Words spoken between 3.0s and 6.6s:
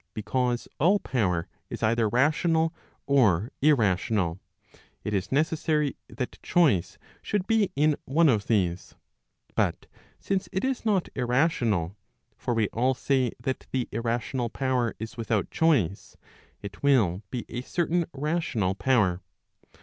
or irrational, it is necessary that